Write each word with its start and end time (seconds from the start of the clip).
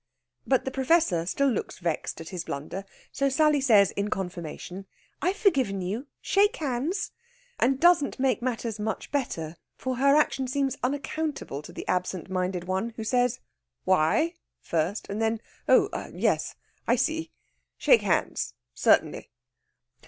But 0.47 0.65
the 0.65 0.71
Professor 0.71 1.27
still 1.27 1.49
looks 1.49 1.77
vexed 1.77 2.19
at 2.19 2.29
his 2.29 2.45
blunder. 2.45 2.85
So 3.11 3.29
Sally 3.29 3.61
says 3.61 3.91
in 3.91 4.09
confirmation, 4.09 4.87
"I've 5.21 5.37
forgiven 5.37 5.79
you. 5.79 6.07
Shake 6.21 6.55
hands!" 6.55 7.11
And 7.59 7.79
doesn't 7.79 8.17
make 8.17 8.41
matters 8.41 8.79
much 8.79 9.11
better, 9.11 9.57
for 9.77 9.97
her 9.97 10.15
action 10.15 10.47
seems 10.47 10.75
unaccountable 10.81 11.61
to 11.61 11.71
the 11.71 11.87
absent 11.87 12.31
minded 12.31 12.63
one, 12.63 12.93
who 12.95 13.03
says, 13.03 13.41
"Why?" 13.85 14.33
first, 14.59 15.07
and 15.07 15.21
then, 15.21 15.39
"Oh, 15.69 15.87
ah, 15.93 16.07
yes 16.11 16.55
I 16.87 16.95
see. 16.95 17.29
Shake 17.77 18.01
hands, 18.01 18.55
certainly!" 18.73 19.29